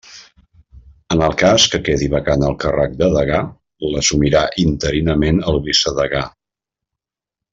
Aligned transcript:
En 1.15 1.19
el 1.25 1.35
cas 1.41 1.65
que 1.73 1.79
quedi 1.89 2.07
vacant 2.13 2.45
el 2.47 2.55
càrrec 2.63 2.95
de 3.03 3.11
degà, 3.17 3.43
l'assumirà 3.91 4.43
interinament 4.65 5.43
el 5.53 5.61
vicedegà. 5.69 6.25